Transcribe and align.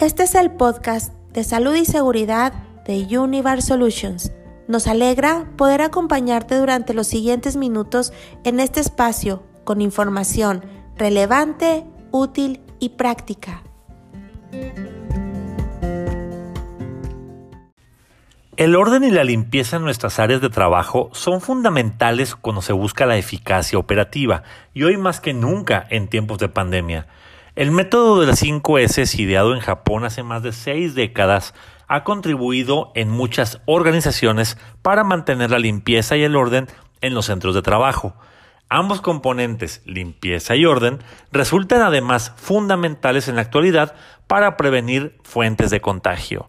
Este 0.00 0.22
es 0.22 0.34
el 0.34 0.50
podcast 0.50 1.12
de 1.34 1.44
salud 1.44 1.74
y 1.74 1.84
seguridad 1.84 2.54
de 2.86 3.18
Univar 3.18 3.60
Solutions. 3.60 4.32
Nos 4.66 4.86
alegra 4.86 5.44
poder 5.58 5.82
acompañarte 5.82 6.56
durante 6.56 6.94
los 6.94 7.06
siguientes 7.06 7.56
minutos 7.56 8.14
en 8.42 8.60
este 8.60 8.80
espacio 8.80 9.42
con 9.64 9.82
información 9.82 10.64
relevante, 10.96 11.84
útil 12.12 12.62
y 12.78 12.88
práctica. 12.90 13.62
El 18.56 18.76
orden 18.76 19.04
y 19.04 19.10
la 19.10 19.24
limpieza 19.24 19.76
en 19.76 19.84
nuestras 19.84 20.18
áreas 20.18 20.40
de 20.40 20.48
trabajo 20.48 21.10
son 21.12 21.42
fundamentales 21.42 22.36
cuando 22.36 22.62
se 22.62 22.72
busca 22.72 23.04
la 23.04 23.18
eficacia 23.18 23.78
operativa 23.78 24.44
y 24.72 24.84
hoy 24.84 24.96
más 24.96 25.20
que 25.20 25.34
nunca 25.34 25.86
en 25.90 26.08
tiempos 26.08 26.38
de 26.38 26.48
pandemia. 26.48 27.06
El 27.56 27.72
método 27.72 28.20
de 28.20 28.28
las 28.28 28.38
5 28.38 28.78
S, 28.78 29.20
ideado 29.20 29.54
en 29.54 29.60
Japón 29.60 30.04
hace 30.04 30.22
más 30.22 30.42
de 30.42 30.52
seis 30.52 30.94
décadas, 30.94 31.52
ha 31.88 32.04
contribuido 32.04 32.92
en 32.94 33.08
muchas 33.08 33.60
organizaciones 33.66 34.56
para 34.82 35.02
mantener 35.02 35.50
la 35.50 35.58
limpieza 35.58 36.16
y 36.16 36.22
el 36.22 36.36
orden 36.36 36.68
en 37.00 37.14
los 37.14 37.26
centros 37.26 37.56
de 37.56 37.62
trabajo. 37.62 38.14
Ambos 38.68 39.00
componentes, 39.00 39.82
limpieza 39.84 40.54
y 40.54 40.64
orden, 40.64 41.00
resultan 41.32 41.82
además 41.82 42.32
fundamentales 42.36 43.26
en 43.26 43.34
la 43.34 43.42
actualidad 43.42 43.96
para 44.28 44.56
prevenir 44.56 45.18
fuentes 45.24 45.70
de 45.70 45.80
contagio. 45.80 46.48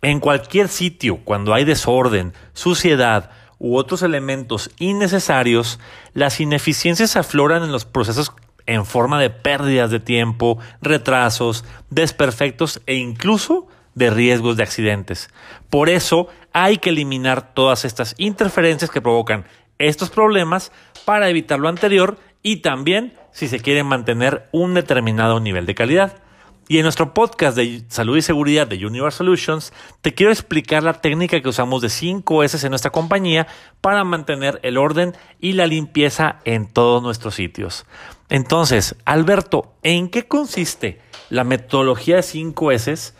En 0.00 0.18
cualquier 0.18 0.68
sitio, 0.68 1.18
cuando 1.24 1.52
hay 1.52 1.66
desorden, 1.66 2.32
suciedad 2.54 3.30
u 3.58 3.76
otros 3.76 4.02
elementos 4.02 4.70
innecesarios, 4.78 5.78
las 6.14 6.40
ineficiencias 6.40 7.16
afloran 7.16 7.62
en 7.62 7.70
los 7.70 7.84
procesos 7.84 8.32
en 8.66 8.84
forma 8.84 9.20
de 9.20 9.30
pérdidas 9.30 9.90
de 9.90 10.00
tiempo, 10.00 10.58
retrasos, 10.80 11.64
desperfectos 11.90 12.80
e 12.86 12.94
incluso 12.94 13.66
de 13.94 14.10
riesgos 14.10 14.56
de 14.56 14.62
accidentes. 14.62 15.30
Por 15.70 15.88
eso 15.88 16.28
hay 16.52 16.78
que 16.78 16.90
eliminar 16.90 17.54
todas 17.54 17.84
estas 17.84 18.14
interferencias 18.18 18.90
que 18.90 19.00
provocan 19.00 19.44
estos 19.78 20.10
problemas 20.10 20.72
para 21.04 21.28
evitar 21.28 21.58
lo 21.58 21.68
anterior 21.68 22.18
y 22.42 22.56
también 22.56 23.14
si 23.32 23.48
se 23.48 23.60
quiere 23.60 23.84
mantener 23.84 24.48
un 24.52 24.74
determinado 24.74 25.40
nivel 25.40 25.66
de 25.66 25.74
calidad. 25.74 26.22
Y 26.68 26.78
en 26.78 26.84
nuestro 26.84 27.12
podcast 27.12 27.56
de 27.56 27.82
salud 27.88 28.16
y 28.16 28.22
seguridad 28.22 28.66
de 28.66 28.86
Universe 28.86 29.18
Solutions, 29.18 29.72
te 30.00 30.14
quiero 30.14 30.32
explicar 30.32 30.82
la 30.82 31.00
técnica 31.00 31.40
que 31.40 31.48
usamos 31.48 31.82
de 31.82 31.88
5 31.88 32.44
S 32.44 32.64
en 32.64 32.70
nuestra 32.70 32.92
compañía 32.92 33.46
para 33.80 34.04
mantener 34.04 34.60
el 34.62 34.78
orden 34.78 35.14
y 35.40 35.52
la 35.52 35.66
limpieza 35.66 36.40
en 36.44 36.66
todos 36.66 37.02
nuestros 37.02 37.34
sitios. 37.34 37.84
Entonces, 38.28 38.96
Alberto, 39.04 39.74
¿en 39.82 40.08
qué 40.08 40.26
consiste 40.26 41.00
la 41.30 41.44
metodología 41.44 42.16
de 42.16 42.22
5 42.22 42.72
S? 42.72 43.14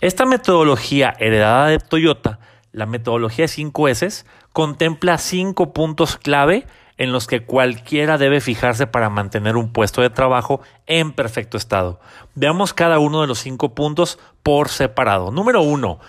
Esta 0.00 0.26
metodología 0.26 1.14
heredada 1.18 1.68
de 1.68 1.78
Toyota, 1.78 2.38
la 2.72 2.86
metodología 2.86 3.44
de 3.44 3.48
5 3.48 3.88
S, 3.88 4.24
contempla 4.56 5.18
cinco 5.18 5.74
puntos 5.74 6.16
clave 6.16 6.66
en 6.98 7.12
los 7.12 7.26
que 7.26 7.44
cualquiera 7.44 8.18
debe 8.18 8.40
fijarse 8.40 8.86
para 8.86 9.10
mantener 9.10 9.56
un 9.56 9.72
puesto 9.72 10.02
de 10.02 10.10
trabajo 10.10 10.60
en 10.86 11.12
perfecto 11.12 11.56
estado. 11.56 12.00
Veamos 12.34 12.72
cada 12.72 12.98
uno 12.98 13.20
de 13.20 13.26
los 13.26 13.38
cinco 13.38 13.74
puntos 13.74 14.18
por 14.42 14.68
separado. 14.68 15.30
Número 15.30 15.62
uno, 15.62 16.00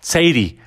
Seiri, 0.00 0.58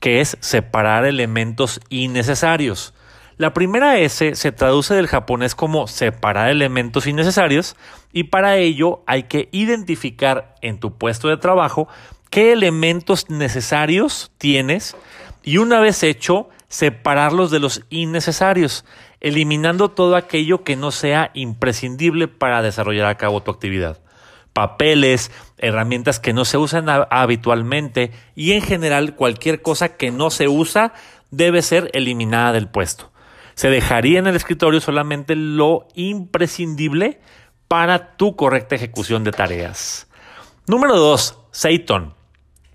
que 0.00 0.20
es 0.20 0.36
separar 0.40 1.04
elementos 1.04 1.80
innecesarios. 1.88 2.94
La 3.36 3.52
primera 3.52 3.98
S 3.98 4.36
se 4.36 4.52
traduce 4.52 4.94
del 4.94 5.08
japonés 5.08 5.56
como 5.56 5.88
separar 5.88 6.50
elementos 6.50 7.08
innecesarios 7.08 7.74
y 8.12 8.24
para 8.24 8.58
ello 8.58 9.02
hay 9.06 9.24
que 9.24 9.48
identificar 9.50 10.54
en 10.60 10.78
tu 10.78 10.96
puesto 10.96 11.28
de 11.28 11.36
trabajo 11.36 11.88
qué 12.30 12.52
elementos 12.52 13.30
necesarios 13.30 14.30
tienes 14.38 14.96
y 15.42 15.58
una 15.58 15.80
vez 15.80 16.04
hecho, 16.04 16.48
separarlos 16.68 17.50
de 17.50 17.58
los 17.58 17.82
innecesarios 17.90 18.84
eliminando 19.24 19.88
todo 19.88 20.16
aquello 20.16 20.64
que 20.64 20.76
no 20.76 20.90
sea 20.90 21.30
imprescindible 21.32 22.28
para 22.28 22.60
desarrollar 22.60 23.06
a 23.06 23.16
cabo 23.16 23.42
tu 23.42 23.50
actividad. 23.50 23.98
Papeles, 24.52 25.30
herramientas 25.56 26.20
que 26.20 26.34
no 26.34 26.44
se 26.44 26.58
usan 26.58 26.86
habitualmente 27.08 28.12
y 28.36 28.52
en 28.52 28.60
general 28.60 29.16
cualquier 29.16 29.62
cosa 29.62 29.96
que 29.96 30.10
no 30.10 30.28
se 30.28 30.46
usa 30.46 30.92
debe 31.30 31.62
ser 31.62 31.90
eliminada 31.94 32.52
del 32.52 32.68
puesto. 32.68 33.12
Se 33.54 33.70
dejaría 33.70 34.18
en 34.18 34.26
el 34.26 34.36
escritorio 34.36 34.82
solamente 34.82 35.36
lo 35.36 35.88
imprescindible 35.94 37.18
para 37.66 38.16
tu 38.16 38.36
correcta 38.36 38.74
ejecución 38.74 39.24
de 39.24 39.32
tareas. 39.32 40.06
Número 40.66 40.98
2. 40.98 41.38
Seiton. 41.50 42.12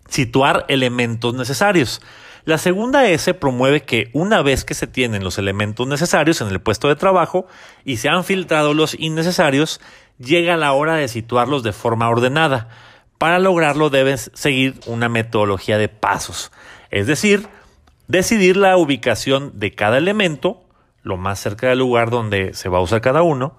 Situar 0.08 0.66
elementos 0.68 1.36
necesarios. 1.36 2.02
La 2.46 2.58
segunda 2.58 3.08
S 3.08 3.34
promueve 3.34 3.82
que 3.82 4.10
una 4.14 4.42
vez 4.42 4.64
que 4.64 4.74
se 4.74 4.88
tienen 4.88 5.24
los 5.24 5.38
elementos 5.38 5.88
necesarios 5.88 6.42
en 6.42 6.48
el 6.48 6.62
puesto 6.62 6.88
de 6.88 6.96
trabajo 6.96 7.48
y 7.86 7.98
se 7.98 8.10
han 8.10 8.24
filtrado 8.24 8.74
los 8.74 8.96
innecesarios, 8.98 9.82
llega 10.18 10.58
la 10.58 10.72
hora 10.72 10.96
de 10.96 11.08
situarlos 11.08 11.64
de 11.64 11.74
forma 11.74 12.10
ordenada. 12.10 12.70
Para 13.18 13.40
lograrlo 13.40 13.90
debes 13.90 14.32
seguir 14.34 14.80
una 14.86 15.10
metodología 15.10 15.78
de 15.78 15.90
pasos, 15.90 16.52
es 16.90 17.06
decir, 17.06 17.48
decidir 18.08 18.56
la 18.56 18.78
ubicación 18.78 19.60
de 19.60 19.72
cada 19.76 19.98
elemento, 19.98 20.64
lo 21.04 21.18
más 21.18 21.40
cerca 21.40 21.68
del 21.68 21.80
lugar 21.80 22.10
donde 22.10 22.54
se 22.54 22.70
va 22.70 22.78
a 22.78 22.82
usar 22.82 23.02
cada 23.02 23.22
uno, 23.22 23.58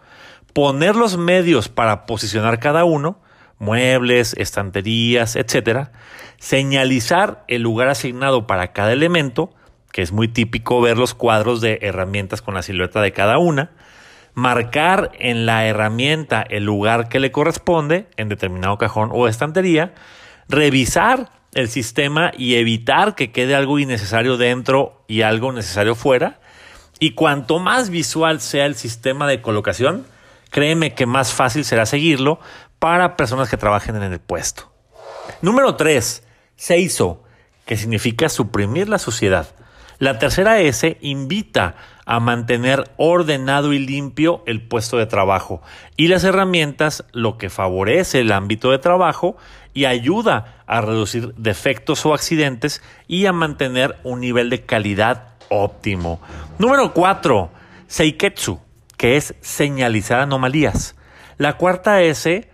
poner 0.54 0.96
los 0.96 1.18
medios 1.18 1.68
para 1.68 2.06
posicionar 2.06 2.58
cada 2.58 2.84
uno, 2.84 3.20
muebles, 3.60 4.34
estanterías, 4.38 5.36
etcétera, 5.36 5.92
señalizar 6.38 7.44
el 7.46 7.62
lugar 7.62 7.88
asignado 7.88 8.48
para 8.48 8.72
cada 8.72 8.92
elemento, 8.92 9.54
que 9.92 10.02
es 10.02 10.10
muy 10.10 10.26
típico 10.26 10.80
ver 10.80 10.98
los 10.98 11.14
cuadros 11.14 11.60
de 11.60 11.78
herramientas 11.82 12.42
con 12.42 12.54
la 12.54 12.62
silueta 12.62 13.00
de 13.00 13.12
cada 13.12 13.38
una, 13.38 13.70
marcar 14.34 15.12
en 15.18 15.44
la 15.46 15.66
herramienta 15.66 16.42
el 16.48 16.64
lugar 16.64 17.08
que 17.08 17.20
le 17.20 17.30
corresponde 17.30 18.08
en 18.16 18.28
determinado 18.28 18.78
cajón 18.78 19.10
o 19.12 19.28
estantería, 19.28 19.92
revisar 20.48 21.30
el 21.52 21.68
sistema 21.68 22.32
y 22.36 22.54
evitar 22.54 23.14
que 23.14 23.30
quede 23.30 23.54
algo 23.54 23.78
innecesario 23.78 24.36
dentro 24.36 25.04
y 25.06 25.22
algo 25.22 25.52
necesario 25.52 25.94
fuera. 25.94 26.40
Y 26.98 27.12
cuanto 27.12 27.58
más 27.58 27.90
visual 27.90 28.40
sea 28.40 28.66
el 28.66 28.74
sistema 28.74 29.26
de 29.26 29.42
colocación, 29.42 30.06
créeme 30.50 30.94
que 30.94 31.06
más 31.06 31.32
fácil 31.32 31.64
será 31.64 31.86
seguirlo 31.86 32.40
para 32.80 33.16
personas 33.16 33.48
que 33.48 33.56
trabajen 33.56 33.94
en 33.94 34.02
el 34.02 34.18
puesto. 34.18 34.72
Número 35.42 35.76
3. 35.76 36.24
Seiso, 36.56 37.22
que 37.64 37.76
significa 37.76 38.28
suprimir 38.28 38.88
la 38.88 38.98
suciedad. 38.98 39.54
La 40.00 40.18
tercera 40.18 40.58
S 40.60 40.96
invita 41.02 41.76
a 42.06 42.20
mantener 42.20 42.90
ordenado 42.96 43.72
y 43.74 43.78
limpio 43.78 44.42
el 44.46 44.66
puesto 44.66 44.96
de 44.96 45.06
trabajo 45.06 45.62
y 45.96 46.08
las 46.08 46.24
herramientas, 46.24 47.04
lo 47.12 47.36
que 47.38 47.50
favorece 47.50 48.20
el 48.20 48.32
ámbito 48.32 48.70
de 48.70 48.78
trabajo 48.78 49.36
y 49.74 49.84
ayuda 49.84 50.62
a 50.66 50.80
reducir 50.80 51.34
defectos 51.36 52.04
o 52.06 52.14
accidentes 52.14 52.82
y 53.06 53.26
a 53.26 53.32
mantener 53.32 53.96
un 54.02 54.20
nivel 54.20 54.48
de 54.48 54.64
calidad 54.64 55.34
óptimo. 55.50 56.20
Número 56.58 56.94
4. 56.94 57.50
Seiketsu, 57.86 58.58
que 58.96 59.16
es 59.16 59.34
señalizar 59.42 60.20
anomalías. 60.20 60.96
La 61.36 61.58
cuarta 61.58 62.00
S 62.02 62.49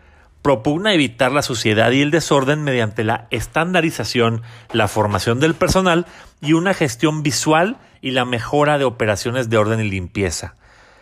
propugna 0.46 0.94
evitar 0.94 1.32
la 1.32 1.42
suciedad 1.42 1.90
y 1.90 2.02
el 2.02 2.12
desorden 2.12 2.62
mediante 2.62 3.02
la 3.02 3.26
estandarización, 3.32 4.42
la 4.70 4.86
formación 4.86 5.40
del 5.40 5.54
personal 5.54 6.06
y 6.40 6.52
una 6.52 6.72
gestión 6.72 7.24
visual 7.24 7.78
y 8.00 8.12
la 8.12 8.24
mejora 8.24 8.78
de 8.78 8.84
operaciones 8.84 9.50
de 9.50 9.56
orden 9.56 9.80
y 9.80 9.90
limpieza. 9.90 10.54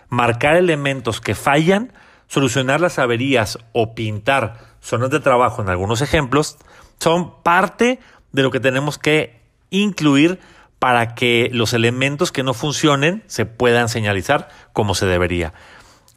Marcar 0.09 0.57
elementos 0.57 1.21
que 1.21 1.35
fallan, 1.35 1.93
solucionar 2.27 2.81
las 2.81 2.99
averías 2.99 3.59
o 3.75 3.95
pintar 3.95 4.61
zonas 4.81 5.11
de 5.11 5.21
trabajo 5.21 5.61
en 5.61 5.69
algunos 5.69 6.01
ejemplos 6.01 6.57
son 6.99 7.43
parte 7.43 8.01
de 8.33 8.43
lo 8.43 8.51
que 8.51 8.61
tenemos 8.61 8.97
que 8.97 9.43
incluir 9.69 10.41
para 10.79 11.15
que 11.15 11.51
los 11.53 11.75
elementos 11.75 12.33
que 12.33 12.45
no 12.45 12.55
funcionen 12.55 13.23
se 13.27 13.45
puedan 13.45 13.91
señalizar 13.91 14.49
como 14.73 14.95
se 14.95 15.05
debería. 15.05 15.53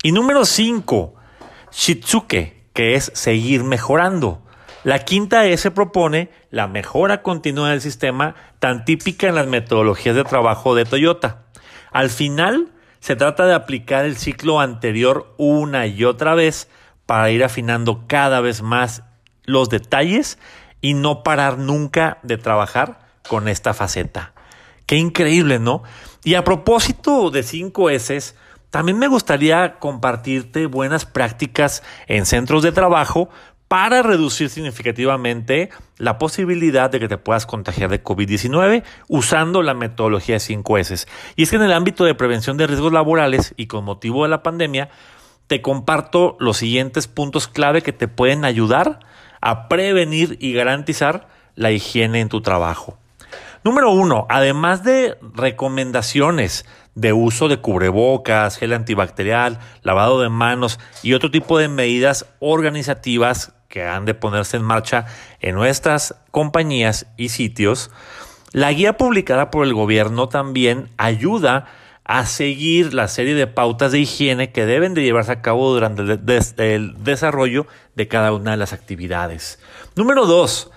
Y 0.02 0.14
número 0.14 0.46
5, 0.46 1.14
Shitsuke, 1.74 2.57
que 2.78 2.94
es 2.94 3.12
seguir 3.16 3.64
mejorando. 3.64 4.40
La 4.84 5.00
quinta 5.00 5.48
S 5.48 5.72
propone 5.72 6.30
la 6.52 6.68
mejora 6.68 7.24
continua 7.24 7.72
del 7.72 7.82
sistema 7.82 8.36
tan 8.60 8.86
típica 8.86 9.28
en 9.28 9.34
las 9.34 9.48
metodologías 9.48 10.16
de 10.16 10.24
trabajo 10.24 10.76
de 10.76 10.86
Toyota. 10.86 11.46
Al 11.92 12.12
final, 12.12 12.68
se 13.00 13.16
trata 13.16 13.48
de 13.48 13.56
aplicar 13.56 14.06
el 14.06 14.16
ciclo 14.16 14.60
anterior 14.60 15.34
una 15.40 15.88
y 15.88 16.04
otra 16.04 16.36
vez 16.36 16.70
para 17.08 17.32
ir 17.32 17.44
afinando 17.44 18.04
cada 18.06 18.42
vez 18.42 18.62
más 18.62 19.02
los 19.46 19.70
detalles 19.70 20.38
y 20.80 20.94
no 20.94 21.24
parar 21.24 21.58
nunca 21.58 22.20
de 22.22 22.38
trabajar 22.38 23.00
con 23.28 23.48
esta 23.48 23.74
faceta. 23.74 24.34
Qué 24.86 24.98
increíble, 24.98 25.58
¿no? 25.58 25.82
Y 26.24 26.36
a 26.36 26.44
propósito 26.44 27.32
de 27.32 27.42
5 27.42 27.90
S, 27.90 28.36
también 28.70 29.00
me 29.00 29.08
gustaría 29.08 29.80
compartirte 29.80 30.66
buenas 30.66 31.06
prácticas 31.06 31.84
en 32.08 32.26
centros 32.26 32.64
de 32.64 32.72
trabajo 32.72 33.30
para 33.68 34.02
reducir 34.02 34.50
significativamente 34.50 35.70
la 35.98 36.18
posibilidad 36.18 36.90
de 36.90 37.00
que 37.00 37.08
te 37.08 37.18
puedas 37.18 37.46
contagiar 37.46 37.90
de 37.90 38.04
COVID-19 38.04 38.84
usando 39.08 39.62
la 39.62 39.74
metodología 39.74 40.36
de 40.36 40.40
5S. 40.40 41.08
Y 41.36 41.44
es 41.44 41.50
que 41.50 41.58
en 41.58 41.64
el 41.64 41.74
ámbito 41.74 42.06
de 42.06 42.16
prevención 42.16 42.58
de 42.58 42.68
riesgos 42.68 42.94
laborales 42.94 43.54
y 43.58 43.68
con 43.68 43.84
motivo 43.84 44.24
de 44.24 44.30
la 44.30 44.44
pandemia, 44.44 44.90
te 45.48 45.62
comparto 45.62 46.38
los 46.40 46.58
siguientes 46.58 47.08
puntos 47.08 47.48
clave 47.48 47.82
que 47.82 47.94
te 47.94 48.08
pueden 48.08 48.46
ayudar 48.46 49.00
a 49.42 49.68
prevenir 49.68 50.38
y 50.40 50.54
garantizar 50.54 51.28
la 51.56 51.72
higiene 51.72 52.22
en 52.22 52.30
tu 52.30 52.42
trabajo. 52.42 52.98
Número 53.64 53.92
uno, 53.92 54.28
además 54.30 54.84
de 54.84 55.18
recomendaciones 55.34 56.66
de 56.98 57.14
uso 57.14 57.48
de 57.48 57.58
cubrebocas, 57.58 58.58
gel 58.58 58.74
antibacterial, 58.74 59.60
lavado 59.84 60.20
de 60.20 60.30
manos 60.30 60.80
y 61.04 61.14
otro 61.14 61.30
tipo 61.30 61.60
de 61.60 61.68
medidas 61.68 62.26
organizativas 62.40 63.54
que 63.70 63.84
han 63.84 64.06
de 64.06 64.16
ponerse 64.16 64.58
en 64.58 64.64
marcha 64.64 65.06
en 65.40 65.54
nuestras 65.54 66.16
compañías 66.32 67.06
y 67.16 67.30
sitios, 67.30 67.92
la 68.52 68.74
guía 68.74 68.98
publicada 68.98 69.52
por 69.52 69.68
el 69.68 69.76
gobierno 69.76 70.28
también 70.28 70.90
ayuda 70.98 71.68
a 72.04 72.26
seguir 72.26 72.96
la 72.96 73.08
serie 73.08 73.36
de 73.36 73.46
pautas 73.46 73.92
de 73.92 74.00
higiene 74.00 74.52
que 74.52 74.66
deben 74.66 74.96
de 74.96 75.04
llevarse 75.04 75.34
a 75.34 75.42
cabo 75.44 75.72
durante 75.72 76.02
el, 76.02 77.04
desarrollo 77.04 77.68
de 77.96 78.08
cada 78.08 78.34
una 78.34 78.52
de 78.52 78.58
las 78.58 78.74
actividades. 78.74 79.60
Número 79.96 80.26
dos, 80.26 80.72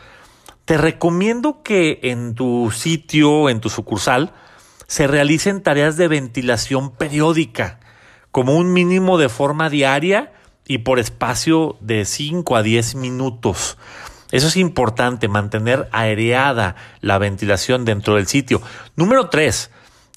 te 0.66 0.76
recomiendo 0.76 1.62
que 1.62 2.00
en 2.02 2.34
tu 2.34 2.70
sitio, 2.72 3.48
en 3.48 3.60
tu 3.60 3.70
sucursal, 3.70 4.34
se 4.90 5.06
realicen 5.06 5.62
tareas 5.62 5.96
de 5.96 6.08
ventilación 6.08 6.90
periódica, 6.90 7.78
como 8.32 8.56
un 8.56 8.72
mínimo 8.72 9.18
de 9.18 9.28
forma 9.28 9.70
diaria 9.70 10.32
y 10.66 10.78
por 10.78 10.98
espacio 10.98 11.76
de 11.80 12.04
5 12.04 12.56
a 12.56 12.64
10 12.64 12.96
minutos. 12.96 13.78
Eso 14.32 14.48
es 14.48 14.56
importante, 14.56 15.28
mantener 15.28 15.88
aereada 15.92 16.74
la 17.02 17.18
ventilación 17.18 17.84
dentro 17.84 18.16
del 18.16 18.26
sitio. 18.26 18.62
Número 18.96 19.28
3. 19.28 19.70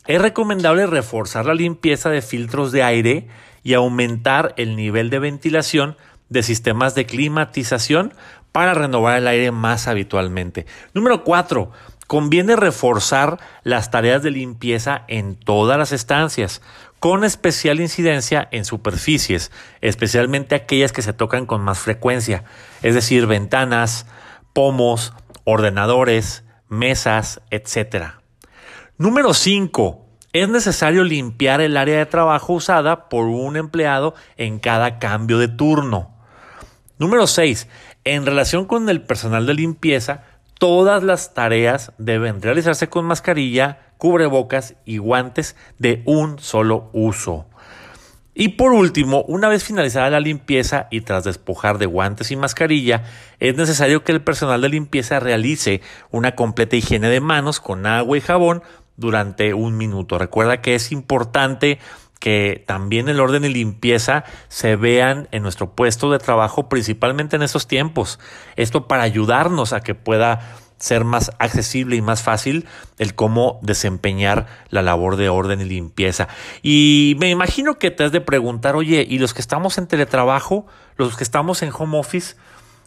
Es 0.07 0.21
recomendable 0.21 0.87
reforzar 0.87 1.45
la 1.45 1.53
limpieza 1.53 2.09
de 2.09 2.23
filtros 2.23 2.71
de 2.71 2.81
aire 2.81 3.27
y 3.61 3.75
aumentar 3.75 4.55
el 4.57 4.75
nivel 4.75 5.11
de 5.11 5.19
ventilación 5.19 5.97
de 6.29 6.41
sistemas 6.41 6.95
de 6.95 7.05
climatización 7.05 8.15
para 8.51 8.73
renovar 8.73 9.17
el 9.17 9.27
aire 9.27 9.51
más 9.51 9.87
habitualmente. 9.87 10.65
Número 10.93 11.23
4 11.23 11.71
Conviene 12.13 12.55
reforzar 12.55 13.39
las 13.63 13.89
tareas 13.89 14.21
de 14.21 14.29
limpieza 14.29 15.03
en 15.07 15.33
todas 15.33 15.79
las 15.79 15.91
estancias, 15.91 16.61
con 16.99 17.23
especial 17.23 17.79
incidencia 17.79 18.47
en 18.51 18.65
superficies, 18.65 19.51
especialmente 19.81 20.53
aquellas 20.53 20.91
que 20.91 21.01
se 21.01 21.13
tocan 21.13 21.47
con 21.47 21.63
más 21.63 21.79
frecuencia, 21.79 22.43
es 22.83 22.93
decir, 22.93 23.25
ventanas, 23.25 24.05
pomos, 24.53 25.13
ordenadores, 25.43 26.43
mesas, 26.69 27.41
etc. 27.49 28.09
Número 28.99 29.33
5. 29.33 30.05
Es 30.33 30.47
necesario 30.49 31.03
limpiar 31.03 31.61
el 31.61 31.75
área 31.77 31.97
de 31.97 32.05
trabajo 32.05 32.53
usada 32.53 33.09
por 33.09 33.25
un 33.25 33.57
empleado 33.57 34.13
en 34.37 34.59
cada 34.59 34.99
cambio 34.99 35.39
de 35.39 35.47
turno. 35.47 36.15
Número 36.99 37.25
6. 37.25 37.67
En 38.03 38.27
relación 38.27 38.65
con 38.65 38.87
el 38.89 39.01
personal 39.01 39.47
de 39.47 39.55
limpieza, 39.55 40.25
Todas 40.63 41.03
las 41.03 41.33
tareas 41.33 41.91
deben 41.97 42.41
realizarse 42.41 42.87
con 42.87 43.03
mascarilla, 43.03 43.79
cubrebocas 43.97 44.75
y 44.85 44.97
guantes 44.97 45.57
de 45.77 46.01
un 46.05 46.39
solo 46.39 46.89
uso. 46.93 47.47
Y 48.33 48.47
por 48.47 48.71
último, 48.71 49.23
una 49.23 49.49
vez 49.49 49.65
finalizada 49.65 50.09
la 50.09 50.21
limpieza 50.21 50.87
y 50.89 51.01
tras 51.01 51.25
despojar 51.25 51.79
de 51.79 51.85
guantes 51.85 52.31
y 52.31 52.37
mascarilla, 52.37 53.03
es 53.41 53.57
necesario 53.57 54.05
que 54.05 54.13
el 54.13 54.21
personal 54.21 54.61
de 54.61 54.69
limpieza 54.69 55.19
realice 55.19 55.81
una 56.11 56.33
completa 56.33 56.77
higiene 56.77 57.09
de 57.09 57.19
manos 57.19 57.59
con 57.59 57.85
agua 57.85 58.17
y 58.17 58.21
jabón 58.21 58.63
durante 58.95 59.53
un 59.53 59.75
minuto. 59.75 60.17
Recuerda 60.17 60.61
que 60.61 60.75
es 60.75 60.93
importante 60.93 61.77
que 62.23 62.63
también 62.65 63.09
el 63.09 63.19
orden 63.19 63.43
y 63.43 63.49
limpieza 63.49 64.23
se 64.47 64.77
vean 64.77 65.27
en 65.31 65.43
nuestro 65.43 65.75
puesto 65.75 66.09
de 66.09 66.19
trabajo, 66.19 66.69
principalmente 66.69 67.35
en 67.35 67.41
estos 67.41 67.67
tiempos. 67.67 68.17
Esto 68.55 68.87
para 68.87 69.03
ayudarnos 69.03 69.73
a 69.73 69.81
que 69.81 69.93
pueda 69.93 70.55
ser 70.77 71.03
más 71.03 71.31
accesible 71.37 71.97
y 71.97 72.01
más 72.01 72.21
fácil 72.21 72.65
el 72.97 73.13
cómo 73.13 73.59
desempeñar 73.61 74.47
la 74.69 74.81
labor 74.81 75.17
de 75.17 75.27
orden 75.27 75.59
y 75.59 75.65
limpieza. 75.65 76.29
Y 76.61 77.17
me 77.19 77.29
imagino 77.29 77.77
que 77.77 77.91
te 77.91 78.05
has 78.05 78.13
de 78.13 78.21
preguntar, 78.21 78.77
oye, 78.77 79.05
¿y 79.05 79.19
los 79.19 79.33
que 79.33 79.41
estamos 79.41 79.77
en 79.77 79.87
teletrabajo, 79.87 80.65
los 80.95 81.17
que 81.17 81.25
estamos 81.25 81.61
en 81.61 81.73
home 81.77 81.97
office, 81.97 82.37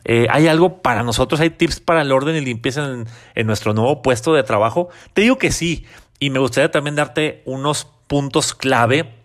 eh, 0.07 0.29
¿hay 0.31 0.49
algo 0.49 0.81
para 0.81 1.03
nosotros? 1.03 1.43
¿Hay 1.43 1.51
tips 1.51 1.81
para 1.81 2.01
el 2.01 2.11
orden 2.11 2.37
y 2.37 2.41
limpieza 2.41 2.87
en, 2.87 3.07
en 3.35 3.47
nuestro 3.47 3.75
nuevo 3.75 4.01
puesto 4.01 4.33
de 4.33 4.45
trabajo? 4.45 4.89
Te 5.13 5.21
digo 5.21 5.37
que 5.37 5.53
sí. 5.53 5.85
Y 6.19 6.31
me 6.31 6.39
gustaría 6.39 6.71
también 6.71 6.97
darte 6.97 7.43
unos 7.45 7.87
puntos 8.07 8.55
clave 8.55 9.16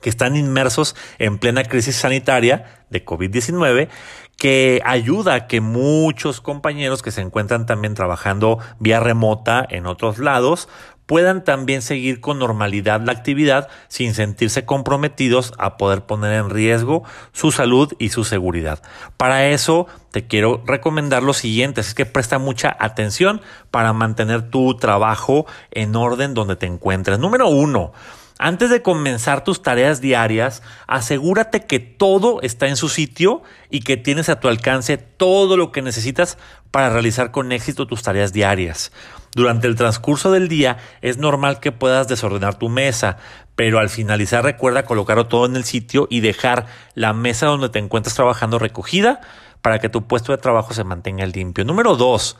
que 0.00 0.10
están 0.10 0.36
inmersos 0.36 0.96
en 1.18 1.38
plena 1.38 1.64
crisis 1.64 1.96
sanitaria 1.96 2.84
de 2.90 3.04
COVID-19, 3.04 3.88
que 4.36 4.80
ayuda 4.84 5.34
a 5.34 5.46
que 5.46 5.60
muchos 5.60 6.40
compañeros 6.40 7.02
que 7.02 7.10
se 7.10 7.20
encuentran 7.20 7.66
también 7.66 7.94
trabajando 7.94 8.58
vía 8.78 9.00
remota 9.00 9.66
en 9.68 9.86
otros 9.86 10.18
lados 10.18 10.68
puedan 11.08 11.42
también 11.42 11.80
seguir 11.80 12.20
con 12.20 12.38
normalidad 12.38 13.00
la 13.00 13.12
actividad 13.12 13.68
sin 13.88 14.12
sentirse 14.12 14.66
comprometidos 14.66 15.54
a 15.56 15.78
poder 15.78 16.02
poner 16.02 16.34
en 16.34 16.50
riesgo 16.50 17.02
su 17.32 17.50
salud 17.50 17.94
y 17.98 18.10
su 18.10 18.24
seguridad. 18.24 18.82
Para 19.16 19.48
eso 19.48 19.86
te 20.10 20.26
quiero 20.26 20.62
recomendar 20.66 21.22
lo 21.22 21.32
siguiente, 21.32 21.80
es 21.80 21.94
que 21.94 22.04
presta 22.04 22.38
mucha 22.38 22.76
atención 22.78 23.40
para 23.70 23.94
mantener 23.94 24.50
tu 24.50 24.76
trabajo 24.76 25.46
en 25.70 25.96
orden 25.96 26.34
donde 26.34 26.56
te 26.56 26.66
encuentres. 26.66 27.18
Número 27.18 27.48
uno, 27.48 27.92
antes 28.38 28.70
de 28.70 28.82
comenzar 28.82 29.42
tus 29.42 29.62
tareas 29.62 30.00
diarias, 30.00 30.62
asegúrate 30.86 31.66
que 31.66 31.80
todo 31.80 32.40
está 32.42 32.68
en 32.68 32.76
su 32.76 32.88
sitio 32.88 33.42
y 33.68 33.80
que 33.80 33.96
tienes 33.96 34.28
a 34.28 34.38
tu 34.38 34.48
alcance 34.48 34.96
todo 34.96 35.56
lo 35.56 35.72
que 35.72 35.82
necesitas 35.82 36.38
para 36.70 36.90
realizar 36.90 37.32
con 37.32 37.50
éxito 37.50 37.86
tus 37.86 38.02
tareas 38.02 38.32
diarias. 38.32 38.92
Durante 39.34 39.66
el 39.66 39.76
transcurso 39.76 40.30
del 40.30 40.48
día 40.48 40.78
es 41.02 41.18
normal 41.18 41.60
que 41.60 41.72
puedas 41.72 42.08
desordenar 42.08 42.58
tu 42.58 42.68
mesa, 42.68 43.18
pero 43.56 43.78
al 43.78 43.88
finalizar 43.88 44.44
recuerda 44.44 44.84
colocarlo 44.84 45.26
todo 45.26 45.46
en 45.46 45.56
el 45.56 45.64
sitio 45.64 46.06
y 46.08 46.20
dejar 46.20 46.66
la 46.94 47.12
mesa 47.12 47.46
donde 47.46 47.68
te 47.68 47.78
encuentras 47.78 48.14
trabajando 48.14 48.58
recogida 48.58 49.20
para 49.62 49.80
que 49.80 49.88
tu 49.88 50.06
puesto 50.06 50.32
de 50.32 50.38
trabajo 50.38 50.74
se 50.74 50.84
mantenga 50.84 51.26
limpio. 51.26 51.64
Número 51.64 51.96
dos, 51.96 52.36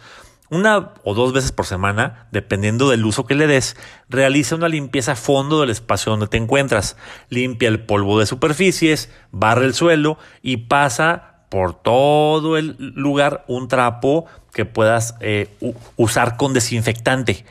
una 0.50 0.94
o 1.04 1.14
dos 1.14 1.32
veces 1.32 1.52
por 1.52 1.66
semana, 1.66 2.26
dependiendo 2.32 2.88
del 2.88 3.04
uso 3.04 3.26
que 3.26 3.34
le 3.34 3.46
des, 3.46 3.76
realiza 4.08 4.54
una 4.54 4.68
limpieza 4.68 5.12
a 5.12 5.16
fondo 5.16 5.60
del 5.60 5.70
espacio 5.70 6.10
donde 6.10 6.28
te 6.28 6.36
encuentras. 6.36 6.96
Limpia 7.28 7.68
el 7.68 7.84
polvo 7.84 8.18
de 8.18 8.26
superficies, 8.26 9.10
barre 9.30 9.66
el 9.66 9.74
suelo 9.74 10.18
y 10.42 10.58
pasa 10.58 11.44
por 11.48 11.74
todo 11.74 12.56
el 12.56 12.76
lugar 12.78 13.44
un 13.46 13.68
trapo 13.68 14.26
que 14.52 14.64
puedas 14.64 15.14
eh, 15.20 15.48
usar 15.96 16.36
con 16.36 16.52
desinfectante. 16.52 17.44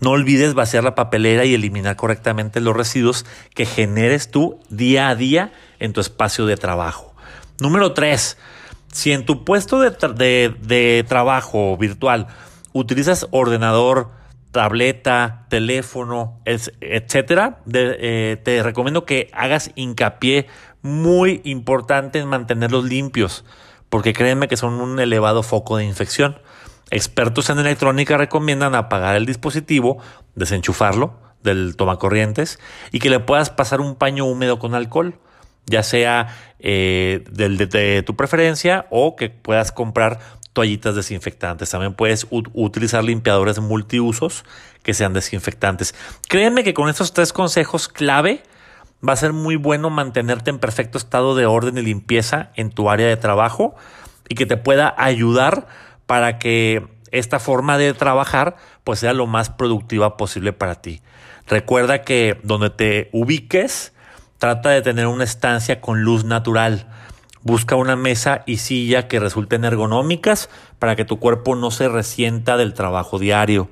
No 0.00 0.10
olvides 0.10 0.54
vaciar 0.54 0.82
la 0.82 0.94
papelera 0.94 1.44
y 1.44 1.54
eliminar 1.54 1.96
correctamente 1.96 2.60
los 2.60 2.76
residuos 2.76 3.26
que 3.54 3.66
generes 3.66 4.30
tú 4.30 4.58
día 4.70 5.08
a 5.08 5.14
día 5.14 5.52
en 5.78 5.92
tu 5.92 6.00
espacio 6.00 6.46
de 6.46 6.56
trabajo. 6.56 7.14
Número 7.58 7.92
3 7.92 8.38
si 8.92 9.12
en 9.12 9.24
tu 9.24 9.44
puesto 9.44 9.80
de, 9.80 11.04
trabajo 11.08 11.76
virtual 11.76 12.26
utilizas 12.72 13.26
ordenador, 13.30 14.10
tableta, 14.52 15.46
teléfono, 15.48 16.40
etcétera, 16.44 17.60
eh, 17.72 18.40
te 18.42 18.62
recomiendo 18.62 19.04
que 19.04 19.30
hagas 19.32 19.70
hincapié 19.74 20.46
muy 20.82 21.40
importante 21.44 22.18
en 22.18 22.28
mantenerlos 22.28 22.84
limpios, 22.84 23.44
porque 23.88 24.12
créanme 24.12 24.48
que 24.48 24.56
son 24.56 24.80
un 24.80 24.98
elevado 24.98 25.42
foco 25.42 25.76
de 25.76 25.84
infección. 25.84 26.38
Expertos 26.90 27.50
en 27.50 27.60
electrónica 27.60 28.16
recomiendan 28.16 28.74
apagar 28.74 29.14
el 29.14 29.26
dispositivo, 29.26 29.98
desenchufarlo 30.34 31.14
del 31.42 31.76
tomacorrientes 31.76 32.58
y 32.90 32.98
que 32.98 33.10
le 33.10 33.20
puedas 33.20 33.50
pasar 33.50 33.80
un 33.80 33.94
paño 33.94 34.24
húmedo 34.24 34.58
con 34.58 34.74
alcohol 34.74 35.18
ya 35.66 35.82
sea 35.82 36.36
eh, 36.58 37.24
del, 37.30 37.56
de, 37.56 38.02
tu 38.02 38.16
preferencia 38.16 38.86
o 38.90 39.16
que 39.16 39.30
puedas 39.30 39.72
comprar 39.72 40.18
toallitas 40.52 40.96
desinfectantes. 40.96 41.70
También 41.70 41.94
puedes 41.94 42.26
utilizar 42.30 43.04
limpiadores 43.04 43.60
multiusos 43.60 44.44
que 44.82 44.94
sean 44.94 45.12
desinfectantes. 45.12 45.94
Créeme 46.28 46.64
que 46.64 46.74
con 46.74 46.88
estos 46.88 47.12
tres 47.12 47.32
consejos 47.32 47.88
clave 47.88 48.42
va 49.06 49.12
a 49.12 49.16
ser 49.16 49.32
muy 49.32 49.56
bueno 49.56 49.90
mantenerte 49.90 50.50
en 50.50 50.58
perfecto 50.58 50.98
estado 50.98 51.34
de 51.34 51.46
orden 51.46 51.78
y 51.78 51.82
limpieza 51.82 52.50
en 52.56 52.70
tu 52.70 52.90
área 52.90 53.06
de 53.06 53.16
trabajo 53.16 53.74
y 54.28 54.34
que 54.34 54.46
te 54.46 54.56
pueda 54.56 54.94
ayudar 54.98 55.66
para 56.06 56.38
que 56.38 56.86
esta 57.12 57.38
forma 57.38 57.78
de 57.78 57.94
trabajar 57.94 58.56
pues 58.84 59.00
sea 59.00 59.12
lo 59.12 59.26
más 59.26 59.50
productiva 59.50 60.16
posible 60.16 60.52
para 60.52 60.76
ti. 60.76 61.02
Recuerda 61.46 62.02
que 62.02 62.38
donde 62.42 62.70
te 62.70 63.08
ubiques, 63.12 63.92
Trata 64.40 64.70
de 64.70 64.80
tener 64.80 65.06
una 65.06 65.24
estancia 65.24 65.82
con 65.82 66.02
luz 66.02 66.24
natural. 66.24 66.86
Busca 67.42 67.76
una 67.76 67.94
mesa 67.94 68.42
y 68.46 68.56
silla 68.56 69.06
que 69.06 69.20
resulten 69.20 69.66
ergonómicas 69.66 70.48
para 70.78 70.96
que 70.96 71.04
tu 71.04 71.18
cuerpo 71.18 71.56
no 71.56 71.70
se 71.70 71.90
resienta 71.90 72.56
del 72.56 72.72
trabajo 72.72 73.18
diario. 73.18 73.68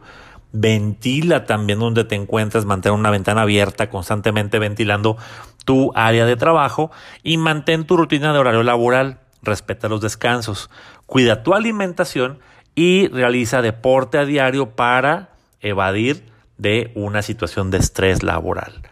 Ventila 0.52 1.46
también 1.46 1.78
donde 1.78 2.04
te 2.04 2.16
encuentres, 2.16 2.66
mantén 2.66 2.92
una 2.92 3.08
ventana 3.08 3.42
abierta, 3.42 3.88
constantemente 3.88 4.58
ventilando 4.58 5.16
tu 5.64 5.90
área 5.94 6.26
de 6.26 6.36
trabajo 6.36 6.90
y 7.22 7.38
mantén 7.38 7.86
tu 7.86 7.96
rutina 7.96 8.34
de 8.34 8.38
horario 8.38 8.62
laboral. 8.62 9.20
Respeta 9.40 9.88
los 9.88 10.02
descansos, 10.02 10.68
cuida 11.06 11.42
tu 11.42 11.54
alimentación 11.54 12.40
y 12.74 13.08
realiza 13.08 13.62
deporte 13.62 14.18
a 14.18 14.26
diario 14.26 14.76
para 14.76 15.30
evadir 15.62 16.30
de 16.58 16.92
una 16.94 17.22
situación 17.22 17.70
de 17.70 17.78
estrés 17.78 18.22
laboral. 18.22 18.82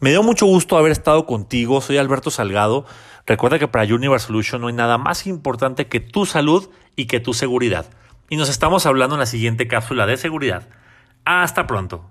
Me 0.00 0.10
dio 0.10 0.22
mucho 0.22 0.46
gusto 0.46 0.76
haber 0.76 0.92
estado 0.92 1.26
contigo. 1.26 1.80
Soy 1.80 1.98
Alberto 1.98 2.30
Salgado. 2.30 2.84
Recuerda 3.26 3.58
que 3.58 3.68
para 3.68 3.92
Universe 3.92 4.26
Solution 4.26 4.60
no 4.60 4.68
hay 4.68 4.74
nada 4.74 4.98
más 4.98 5.26
importante 5.26 5.86
que 5.86 6.00
tu 6.00 6.26
salud 6.26 6.68
y 6.96 7.06
que 7.06 7.20
tu 7.20 7.32
seguridad. 7.32 7.86
Y 8.28 8.36
nos 8.36 8.48
estamos 8.48 8.86
hablando 8.86 9.14
en 9.14 9.20
la 9.20 9.26
siguiente 9.26 9.68
cápsula 9.68 10.06
de 10.06 10.16
seguridad. 10.16 10.68
Hasta 11.24 11.66
pronto. 11.66 12.04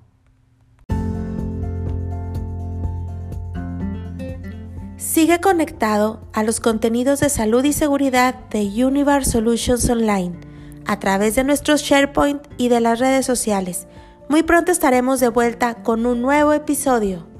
Sigue 4.97 5.41
conectado 5.41 6.25
a 6.33 6.43
los 6.43 6.59
contenidos 6.59 7.19
de 7.19 7.29
salud 7.29 7.63
y 7.63 7.73
seguridad 7.73 8.35
de 8.49 8.63
Universe 8.63 9.31
Solutions 9.31 9.87
Online 9.89 10.39
a 10.85 10.99
través 10.99 11.35
de 11.35 11.43
nuestros 11.43 11.81
SharePoint 11.81 12.41
y 12.57 12.69
de 12.69 12.79
las 12.79 12.99
redes 12.99 13.25
sociales. 13.25 13.87
Muy 14.29 14.43
pronto 14.43 14.71
estaremos 14.71 15.19
de 15.19 15.29
vuelta 15.29 15.83
con 15.83 16.05
un 16.05 16.21
nuevo 16.21 16.53
episodio. 16.53 17.32